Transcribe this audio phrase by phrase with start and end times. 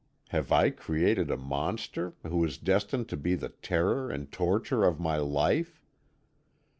[0.29, 4.99] Have I created a monster who is destined to be the terror and torture of
[4.99, 5.79] my life?